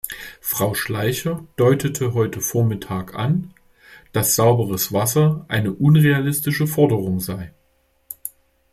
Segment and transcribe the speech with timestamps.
[0.39, 3.53] Frau Schleicher deutete heute vormittag an,
[4.13, 7.53] dass sauberes Wasser eine unrealistische Forderung sei.